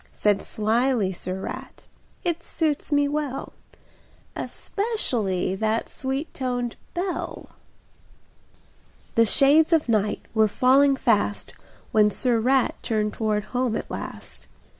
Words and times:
Said 0.13 0.41
sly 0.41 1.11
Sir 1.11 1.39
Rat: 1.39 1.85
"It 2.23 2.41
suits 2.41 2.91
me 2.91 3.07
well, 3.07 3.53
Especially 4.35 5.53
that 5.53 5.89
sweet 5.89 6.33
toned 6.33 6.75
bell." 6.95 7.49
[Pg 7.49 7.49
36] 9.13 9.13
The 9.13 9.25
shades 9.27 9.73
of 9.73 9.87
night 9.87 10.21
were 10.33 10.47
falling 10.47 10.95
fast 10.95 11.53
When 11.91 12.09
Sir 12.09 12.39
Rat 12.39 12.81
turned 12.81 13.13
toward 13.13 13.43
home 13.53 13.75
at 13.75 13.91
last. 13.91 14.47